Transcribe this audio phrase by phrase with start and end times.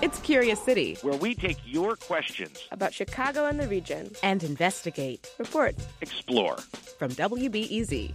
[0.00, 5.28] It's Curious City, where we take your questions about Chicago and the region and investigate,
[5.38, 6.56] report, explore.
[7.00, 8.12] From WBEZ.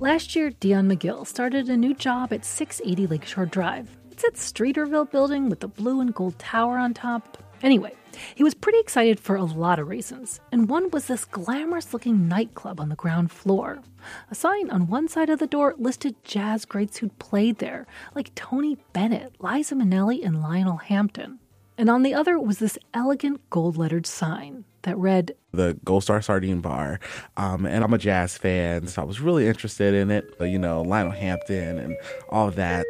[0.00, 3.88] Last year, Dion McGill started a new job at 680 Lakeshore Drive.
[4.12, 7.38] It's that Streeterville building with the blue and gold tower on top.
[7.62, 7.92] Anyway,
[8.34, 12.28] he was pretty excited for a lot of reasons, and one was this glamorous looking
[12.28, 13.80] nightclub on the ground floor.
[14.30, 18.34] A sign on one side of the door listed jazz greats who'd played there, like
[18.34, 21.38] Tony Bennett, Liza Minnelli, and Lionel Hampton.
[21.76, 26.20] And on the other was this elegant gold lettered sign that read the Gold Star
[26.22, 26.98] Sardine Bar.
[27.36, 30.38] Um, and I'm a jazz fan, so I was really interested in it.
[30.38, 31.96] But you know, Lionel Hampton and
[32.30, 32.84] all that.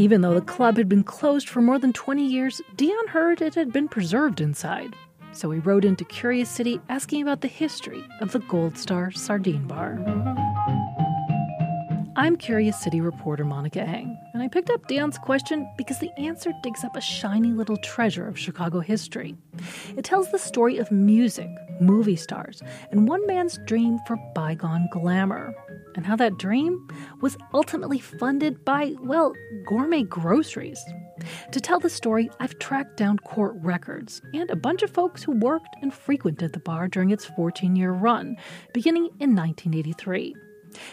[0.00, 3.54] Even though the club had been closed for more than 20 years, Dion heard it
[3.54, 4.96] had been preserved inside.
[5.32, 9.66] So he rode into Curious City asking about the history of the Gold Star Sardine
[9.66, 9.98] Bar.
[12.16, 16.50] I'm Curious City reporter Monica Eng, and I picked up Dion's question because the answer
[16.62, 19.36] digs up a shiny little treasure of Chicago history.
[19.98, 25.54] It tells the story of music, movie stars, and one man's dream for bygone glamour,
[26.00, 26.88] and how that dream
[27.20, 29.34] was ultimately funded by, well,
[29.66, 30.82] gourmet groceries.
[31.52, 35.32] To tell the story, I've tracked down court records and a bunch of folks who
[35.32, 38.38] worked and frequented the bar during its 14 year run,
[38.72, 40.34] beginning in 1983.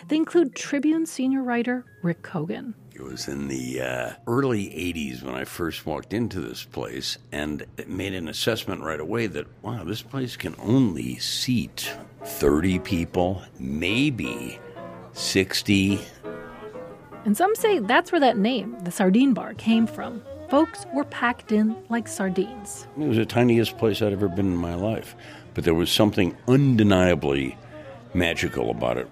[0.10, 2.74] They include Tribune senior writer Rick Kogan.
[2.94, 7.66] It was in the uh, early 80s when I first walked into this place and
[7.88, 11.94] made an assessment right away that, wow, this place can only seat
[12.26, 14.60] 30 people, maybe
[15.18, 16.00] 60.
[17.26, 20.22] And some say that's where that name, the Sardine Bar, came from.
[20.50, 22.88] Folks were packed in like sardines.
[22.98, 25.16] It was the tiniest place I'd ever been in my life,
[25.54, 27.58] but there was something undeniably
[28.14, 29.10] magical about it.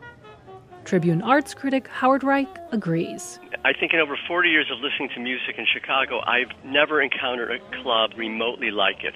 [0.86, 3.40] Tribune arts critic Howard Reich agrees.
[3.66, 7.52] I think in over 40 years of listening to music in Chicago, I've never encountered
[7.52, 9.16] a club remotely like it.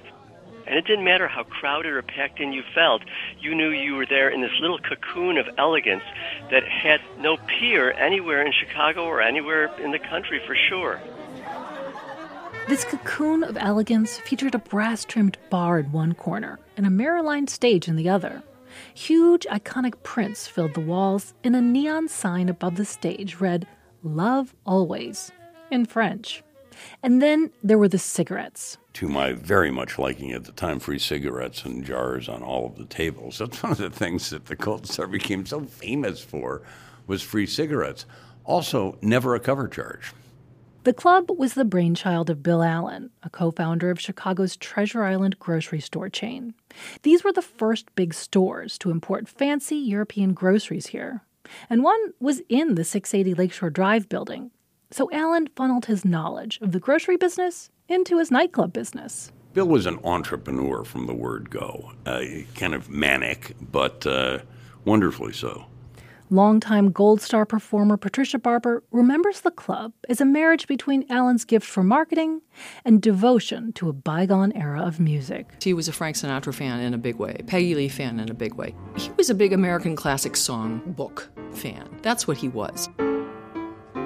[0.69, 3.01] And it didn't matter how crowded or packed in you felt,
[3.39, 6.03] you knew you were there in this little cocoon of elegance
[6.51, 11.01] that had no peer anywhere in Chicago or anywhere in the country for sure.
[12.67, 17.23] This cocoon of elegance featured a brass trimmed bar in one corner and a mirror
[17.23, 18.43] lined stage in the other.
[18.93, 23.65] Huge, iconic prints filled the walls, and a neon sign above the stage read,
[24.03, 25.31] Love Always,
[25.71, 26.43] in French.
[27.01, 28.77] And then there were the cigarettes.
[28.99, 32.75] To my very much liking at the time, free cigarettes and jars on all of
[32.75, 33.37] the tables.
[33.37, 36.63] That's one of the things that the Gold Star became so famous for
[37.07, 38.05] was free cigarettes.
[38.43, 40.11] Also, never a cover charge.
[40.83, 45.39] The club was the brainchild of Bill Allen, a co founder of Chicago's Treasure Island
[45.39, 46.53] grocery store chain.
[47.03, 51.21] These were the first big stores to import fancy European groceries here,
[51.69, 54.51] and one was in the 680 Lakeshore Drive building.
[54.91, 59.31] So Allen funneled his knowledge of the grocery business into his nightclub business.
[59.53, 62.21] Bill was an entrepreneur from the word go, uh,
[62.55, 64.39] kind of manic, but uh,
[64.85, 65.65] wonderfully so.
[66.31, 71.65] Longtime Gold Star performer Patricia Barber remembers the club as a marriage between Allen's gift
[71.65, 72.41] for marketing
[72.85, 75.49] and devotion to a bygone era of music.
[75.63, 78.35] He was a Frank Sinatra fan in a big way, Peggy Lee fan in a
[78.35, 78.75] big way.
[78.95, 81.89] He was a big American classic song book fan.
[82.03, 82.89] That's what he was.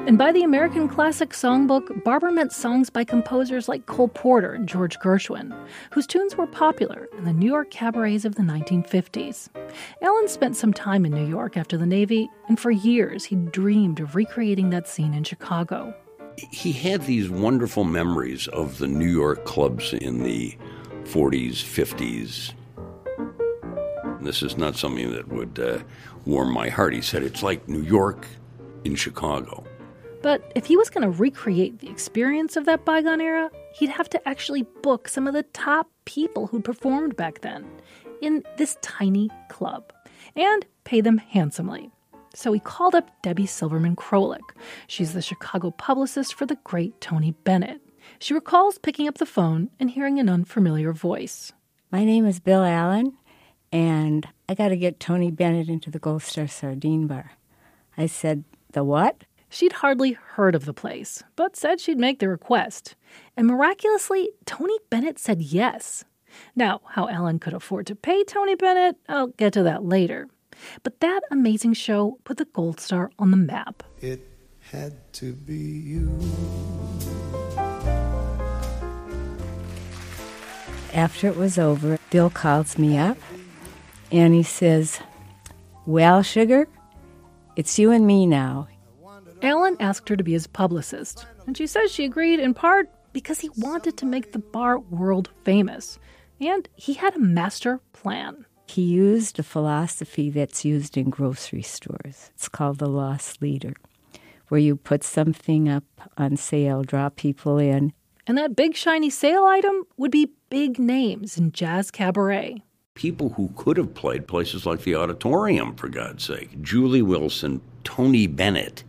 [0.06, 4.68] And by the American Classic Songbook, Barber meant songs by composers like Cole Porter and
[4.68, 5.58] George Gershwin,
[5.92, 9.48] whose tunes were popular in the New York cabarets of the 1950s.
[10.02, 14.02] Allen spent some time in New York after the Navy, and for years he dreamed
[14.02, 15.96] of recreating that scene in Chicago.
[16.52, 20.58] He had these wonderful memories of the New York clubs in the
[21.06, 22.52] 40s, 50s.
[24.22, 25.80] This is not something that would uh,
[26.26, 26.94] warm my heart.
[26.94, 28.28] He said it's like New York
[28.84, 29.64] in Chicago.
[30.24, 34.10] But if he was going to recreate the experience of that bygone era, he'd have
[34.12, 37.66] to actually book some of the top people who'd performed back then
[38.22, 39.92] in this tiny club
[40.38, 41.92] and pay them handsomely.
[42.34, 44.40] So he called up Debbie Silverman Krolik.
[44.88, 47.82] She's the Chicago publicist for the great Tony Bennett.
[48.18, 51.52] She recalls picking up the phone and hearing an unfamiliar voice.
[51.92, 53.18] My name is Bill Allen,
[53.74, 57.34] and I got to get Tony Bennett into the Gold Star Sardine Bar.
[57.98, 59.26] I said, The what?
[59.54, 62.96] She'd hardly heard of the place, but said she'd make the request.
[63.38, 66.04] And miraculously, Tony Bennett said yes.
[66.56, 70.28] Now, how Allen could afford to pay Tony Bennett, I'll get to that later.
[70.82, 73.84] But that amazing show put the Gold Star on the map.
[74.02, 74.28] It
[74.72, 76.10] had to be you.
[80.96, 83.20] After it was over, Bill calls me up
[84.12, 85.00] and he says,
[85.86, 86.68] Well, sugar,
[87.56, 88.68] It's you and me now.
[89.44, 93.42] Allen asked her to be his publicist, and she says she agreed in part because
[93.42, 96.00] he wanted to make the bar world famous,
[96.40, 98.46] and he had a master plan.
[98.70, 102.32] He used a philosophy that's used in grocery stores.
[102.36, 103.74] It's called the loss leader,
[104.48, 105.84] where you put something up
[106.18, 107.92] on sale, draw people in.
[108.26, 112.64] And that big shiny sale item would be big names in jazz cabaret.
[112.96, 116.62] People who could have played places like the auditorium, for God's sake.
[116.62, 118.86] Julie Wilson, Tony Bennett,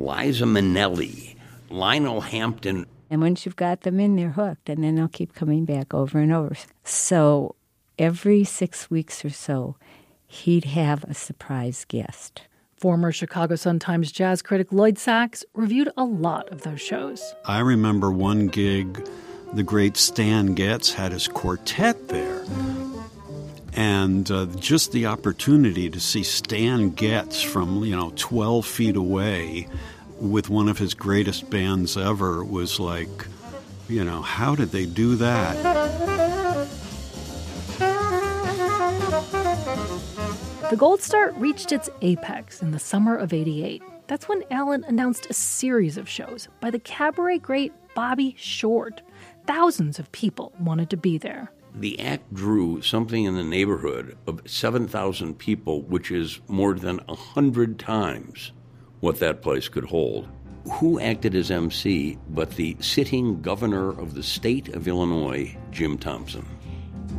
[0.00, 1.36] Liza Minnelli,
[1.68, 2.86] Lionel Hampton.
[3.10, 6.18] And once you've got them in, they're hooked, and then they'll keep coming back over
[6.18, 6.54] and over.
[6.84, 7.56] So
[7.98, 9.76] every six weeks or so,
[10.26, 12.42] he'd have a surprise guest.
[12.76, 17.34] Former Chicago Sun-Times jazz critic Lloyd Sachs reviewed a lot of those shows.
[17.44, 19.06] I remember one gig,
[19.52, 22.42] the great Stan Getz had his quartet there.
[23.74, 29.68] And uh, just the opportunity to see Stan Getz from, you know, 12 feet away
[30.18, 33.26] with one of his greatest bands ever was like,
[33.88, 35.56] you know, how did they do that?
[40.70, 43.82] The Gold Star reached its apex in the summer of 88.
[44.06, 49.02] That's when Allen announced a series of shows by the cabaret great Bobby Short.
[49.46, 51.50] Thousands of people wanted to be there.
[51.74, 57.78] The act drew something in the neighborhood of 7,000 people, which is more than 100
[57.78, 58.52] times
[59.00, 60.28] what that place could hold.
[60.72, 66.44] Who acted as MC but the sitting governor of the state of Illinois, Jim Thompson?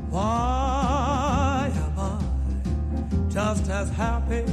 [0.09, 4.45] Why am I just as happy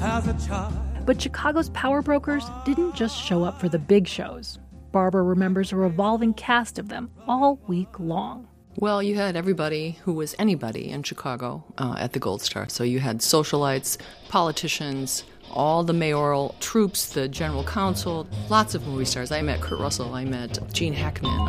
[0.00, 0.74] as a child?
[1.06, 4.58] But Chicago's power brokers didn't just show up for the big shows.
[4.92, 8.46] Barber remembers a revolving cast of them all week long.
[8.80, 12.68] Well, you had everybody who was anybody in Chicago uh, at the Gold Star.
[12.68, 13.98] So you had socialites,
[14.28, 19.32] politicians, all the mayoral troops, the general counsel, lots of movie stars.
[19.32, 21.40] I met Kurt Russell, I met Gene Hackman.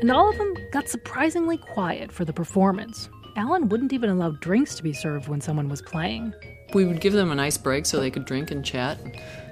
[0.00, 3.08] And all of them got surprisingly quiet for the performance.
[3.34, 6.32] Allen wouldn't even allow drinks to be served when someone was playing.
[6.74, 9.00] We would give them a nice break so they could drink and chat,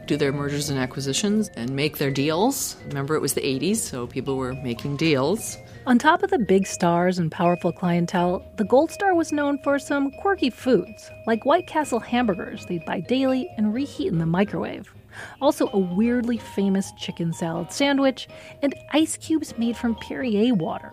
[0.07, 2.77] do their mergers and acquisitions, and make their deals.
[2.87, 5.59] Remember, it was the 80s, so people were making deals.
[5.87, 9.79] On top of the big stars and powerful clientele, the Gold Star was known for
[9.79, 14.95] some quirky foods, like White Castle hamburgers they'd buy daily and reheat in the microwave.
[15.43, 18.29] Also, a weirdly famous chicken salad sandwich
[18.63, 20.91] and ice cubes made from Perrier water.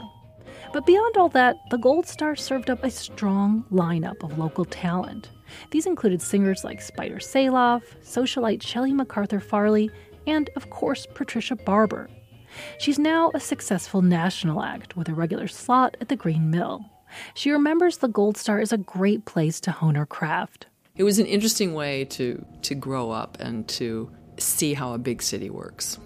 [0.74, 5.30] But beyond all that, the Gold Star served up a strong lineup of local talent.
[5.72, 9.90] These included singers like Spider Saloff, socialite Shelley MacArthur Farley,
[10.28, 12.10] and, of course, Patricia Barber.
[12.78, 16.86] She's now a successful national act with a regular slot at the Green Mill.
[17.34, 20.68] She remembers the Gold Star is a great place to hone her craft.
[20.96, 25.22] It was an interesting way to, to grow up and to see how a big
[25.22, 26.00] city works.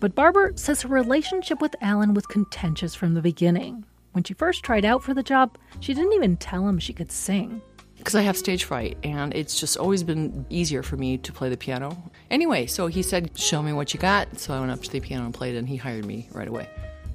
[0.00, 3.84] But Barber says her relationship with Allen was contentious from the beginning.
[4.12, 7.12] When she first tried out for the job, she didn't even tell him she could
[7.12, 7.62] sing.
[8.02, 11.48] Because I have stage fright, and it's just always been easier for me to play
[11.48, 11.96] the piano.
[12.32, 14.40] Anyway, so he said, Show me what you got.
[14.40, 16.68] So I went up to the piano and played, and he hired me right away.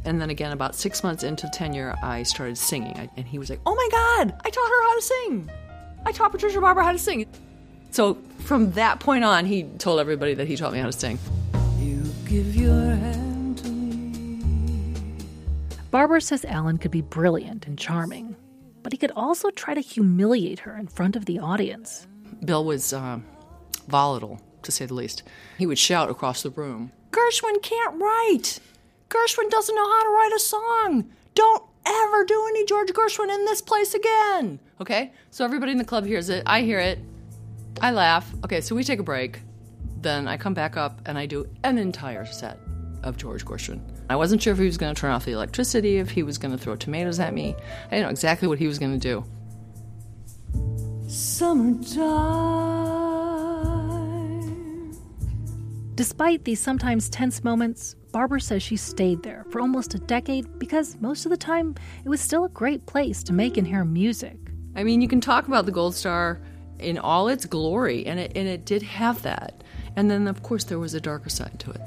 [0.06, 3.10] And then again, about six months into tenure, I started singing.
[3.18, 5.52] And he was like, Oh my God, I taught her how to sing.
[6.06, 7.28] I taught Patricia Barber how to sing.
[7.92, 11.20] So from that point on, he told everybody that he taught me how to sing.
[11.80, 15.18] You give your hand to me.
[15.92, 18.38] Barber says Allen could be brilliant and charming,
[18.88, 22.08] but he could also try to humiliate her in front of the audience.
[22.46, 23.20] Bill was uh,
[23.90, 25.24] volatile, to say the least.
[25.58, 28.62] He would shout across the room Gershwin can't write!
[29.10, 31.10] Gershwin doesn't know how to write a song!
[31.36, 34.58] Don't ever do any George Gershwin in this place again!
[34.80, 35.12] Okay?
[35.32, 36.44] So everybody in the club hears it.
[36.46, 37.00] I hear it.
[37.82, 38.34] I laugh.
[38.46, 39.42] Okay, so we take a break.
[40.00, 42.58] Then I come back up and I do an entire set
[43.04, 43.82] of George Gershwin.
[44.10, 46.38] I wasn't sure if he was going to turn off the electricity, if he was
[46.38, 47.56] going to throw tomatoes at me.
[47.88, 49.26] I didn't know exactly what he was going to do.
[51.10, 53.08] Summertime.
[55.96, 60.96] Despite these sometimes tense moments, Barber says she stayed there for almost a decade because
[61.02, 64.38] most of the time it was still a great place to make and hear music.
[64.76, 66.40] I mean, you can talk about the Gold Star
[66.80, 69.64] in all its glory, and it, and it did have that.
[69.96, 71.82] And then, of course, there was a darker side to it.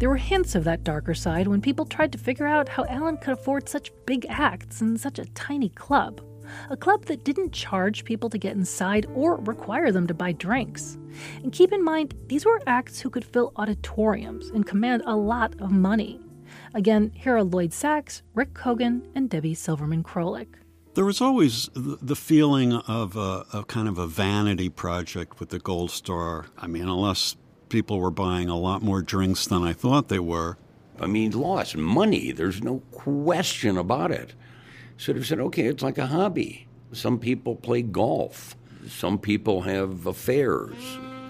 [0.00, 3.18] There were hints of that darker side when people tried to figure out how Allen
[3.18, 6.22] could afford such big acts in such a tiny club.
[6.70, 10.96] A club that didn't charge people to get inside or require them to buy drinks.
[11.42, 15.54] And keep in mind, these were acts who could fill auditoriums and command a lot
[15.60, 16.18] of money.
[16.72, 20.54] Again, here are Lloyd Sachs, Rick Kogan, and Debbie Silverman Krolik.
[20.94, 25.50] There was always the, the feeling of a, a kind of a vanity project with
[25.50, 26.46] the Gold Star.
[26.56, 27.36] I mean, unless
[27.70, 30.58] people were buying a lot more drinks than I thought they were.
[31.00, 32.32] I mean, lost money.
[32.32, 34.34] There's no question about it.
[34.96, 36.66] Should have said, okay, it's like a hobby.
[36.92, 38.56] Some people play golf.
[38.86, 40.76] Some people have affairs.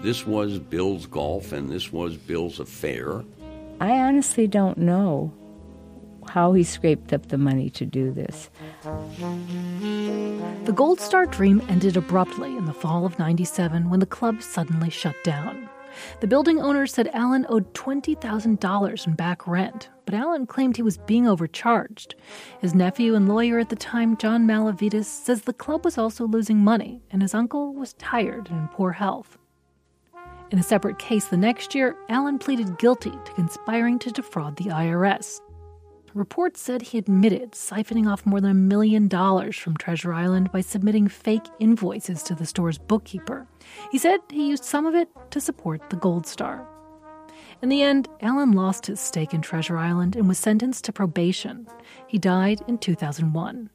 [0.01, 3.23] This was Bill's golf and this was Bill's affair.
[3.79, 5.31] I honestly don't know
[6.27, 8.49] how he scraped up the money to do this.
[8.83, 14.89] The Gold Star dream ended abruptly in the fall of 97 when the club suddenly
[14.89, 15.69] shut down.
[16.19, 20.97] The building owner said Allen owed $20,000 in back rent, but Allen claimed he was
[20.97, 22.15] being overcharged.
[22.59, 26.57] His nephew and lawyer at the time, John Malavides, says the club was also losing
[26.57, 29.37] money and his uncle was tired and in poor health.
[30.51, 34.65] In a separate case the next year, Allen pleaded guilty to conspiring to defraud the
[34.65, 35.39] IRS.
[36.13, 40.59] Reports said he admitted siphoning off more than a million dollars from Treasure Island by
[40.59, 43.47] submitting fake invoices to the store's bookkeeper.
[43.91, 46.67] He said he used some of it to support the Gold Star.
[47.61, 51.65] In the end, Allen lost his stake in Treasure Island and was sentenced to probation.
[52.07, 53.69] He died in 2001.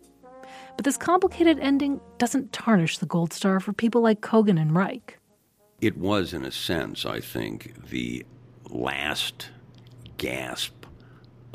[0.76, 5.18] But this complicated ending doesn't tarnish the Gold Star for people like Kogan and Reich.
[5.80, 8.26] It was, in a sense, I think, the
[8.68, 9.50] last
[10.18, 10.75] gasp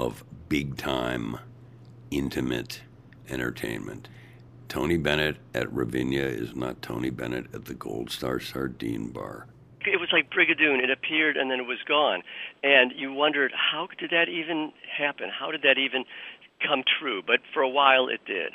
[0.01, 1.37] of big time,
[2.09, 2.81] intimate
[3.29, 4.07] entertainment.
[4.67, 9.45] Tony Bennett at Ravinia is not Tony Bennett at the Gold Star Sardine Bar.
[9.81, 10.83] It was like Brigadoon.
[10.83, 12.23] It appeared and then it was gone.
[12.63, 15.29] And you wondered, how did that even happen?
[15.29, 16.05] How did that even
[16.65, 17.21] come true?
[17.25, 18.53] But for a while it did.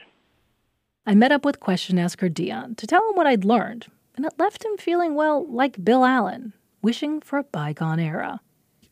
[1.07, 3.87] I met up with question asker Dion to tell him what I'd learned,
[4.17, 8.41] and it left him feeling, well, like Bill Allen, wishing for a bygone era.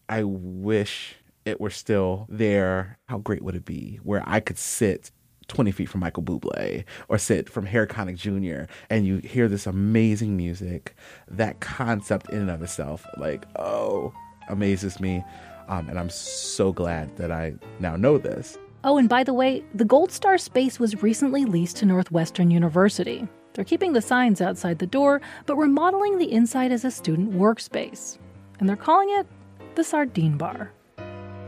[0.09, 5.11] I wish it were still there, how great would it be where I could sit
[5.49, 8.71] 20 feet from Michael Bublé or sit from Harry Connick Jr.
[8.91, 10.95] and you hear this amazing music.
[11.29, 14.13] That concept in and of itself, like, oh,
[14.49, 15.23] amazes me.
[15.69, 18.59] Um, and I'm so glad that I now know this.
[18.85, 23.27] Oh, and by the way, the Gold Star space was recently leased to Northwestern University.
[23.55, 28.19] They're keeping the signs outside the door, but remodeling the inside as a student workspace.
[28.61, 29.27] And they're calling it
[29.75, 30.71] the Sardine Bar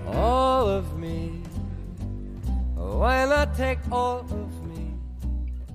[0.07, 1.43] all of me.
[2.75, 4.95] Why not take all of me?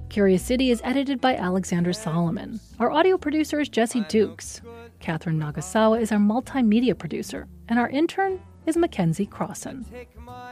[0.10, 2.60] Curious City is edited by Alexander Solomon.
[2.80, 4.62] Our audio producer is Jesse Dukes.
[5.00, 9.86] Catherine Nagasawa is our multimedia producer, and our intern is Mackenzie Crossan.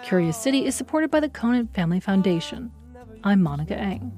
[0.03, 2.71] Curious City is supported by the Conant Family Foundation.
[3.23, 4.17] I'm Monica Eng.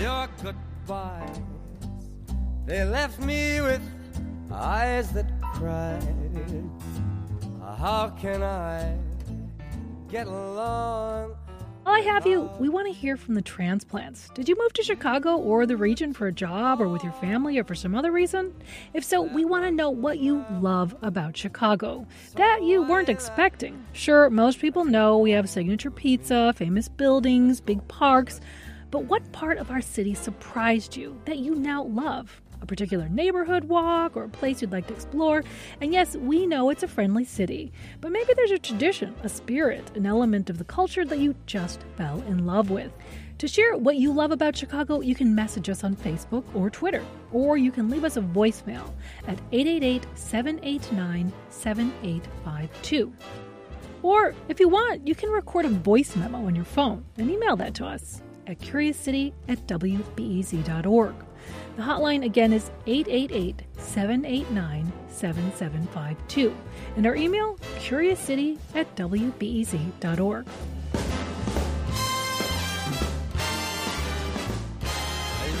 [0.00, 1.40] Your goodbyes,
[2.64, 3.82] they left me with
[4.50, 6.69] eyes that cried.
[7.80, 8.94] How can I
[10.10, 11.34] get along?
[11.82, 14.28] While I have you, we want to hear from the transplants.
[14.34, 17.58] Did you move to Chicago or the region for a job or with your family
[17.58, 18.52] or for some other reason?
[18.92, 23.82] If so, we want to know what you love about Chicago that you weren't expecting.
[23.94, 28.42] Sure, most people know we have signature pizza, famous buildings, big parks,
[28.90, 32.42] but what part of our city surprised you that you now love?
[32.60, 35.42] A particular neighborhood walk, or a place you'd like to explore.
[35.80, 39.96] And yes, we know it's a friendly city, but maybe there's a tradition, a spirit,
[39.96, 42.92] an element of the culture that you just fell in love with.
[43.38, 47.02] To share what you love about Chicago, you can message us on Facebook or Twitter,
[47.32, 48.92] or you can leave us a voicemail
[49.26, 53.12] at 888 789 7852.
[54.02, 57.56] Or if you want, you can record a voice memo on your phone and email
[57.56, 61.14] that to us at curiouscity at wbez.org.
[61.76, 66.56] The hotline again is 888 789 7752.
[66.96, 70.46] And our email, curiouscity at wbez.org.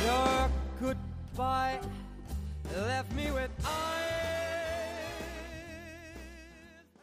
[0.04, 1.80] Your goodbye
[2.76, 3.50] left me with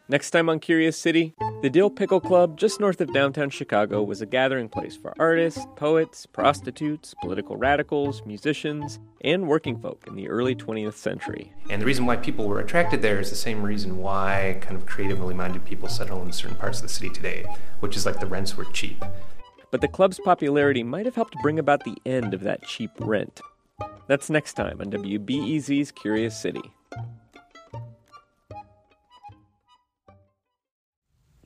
[0.09, 4.21] Next time on Curious City, the Dill Pickle Club, just north of downtown Chicago, was
[4.21, 10.29] a gathering place for artists, poets, prostitutes, political radicals, musicians, and working folk in the
[10.29, 11.51] early 20th century.
[11.71, 14.85] And the reason why people were attracted there is the same reason why kind of
[14.85, 17.43] creatively minded people settle in certain parts of the city today,
[17.79, 19.03] which is like the rents were cheap.
[19.71, 23.41] But the club's popularity might have helped bring about the end of that cheap rent.
[24.07, 26.73] That's next time on WBEZ's Curious City.